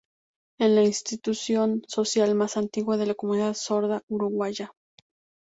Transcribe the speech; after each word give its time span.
Es 0.59 0.67
la 0.71 0.81
institución 0.83 1.83
social 1.87 2.33
más 2.33 2.57
antigua 2.57 2.97
de 2.97 3.05
la 3.05 3.13
Comunidad 3.13 3.53
Sorda 3.53 4.01
Uruguaya. 4.09 4.73